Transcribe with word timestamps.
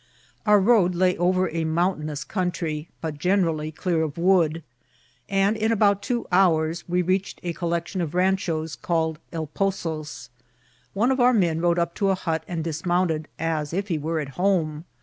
Our 0.47 0.59
road 0.59 0.95
lay 0.95 1.15
over 1.17 1.47
a 1.51 1.63
mountainous 1.63 2.23
country, 2.23 2.89
but 3.01 3.19
gen 3.19 3.43
erally 3.43 3.75
clear 3.75 4.01
of 4.01 4.17
wood; 4.17 4.63
and 5.29 5.55
in 5.55 5.71
about 5.71 6.01
two 6.01 6.25
hours 6.31 6.83
we 6.89 7.03
reach 7.03 7.35
ed 7.43 7.47
a 7.49 7.53
collection 7.53 8.01
of 8.01 8.15
ranchos, 8.15 8.75
called 8.75 9.19
El 9.31 9.45
Pesos. 9.45 10.31
One 10.95 11.11
of 11.11 11.19
our 11.19 11.33
men 11.35 11.61
rode 11.61 11.77
up 11.77 11.93
to 11.97 12.09
a 12.09 12.15
hut 12.15 12.43
and 12.47 12.63
dismounted, 12.63 13.27
as 13.37 13.73
if 13.73 13.89
he 13.89 13.99
were 13.99 14.19
at 14.19 14.29
home. 14.29 14.85